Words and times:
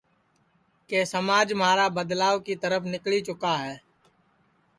کہ 0.87 0.99
سماج 1.13 1.47
مہارا 1.59 1.87
بدلاو 1.97 2.37
کی 2.45 2.53
ترپھ 2.61 2.85
نِکݪی 2.91 3.19
چُکا 3.27 3.53
ہے 3.63 3.75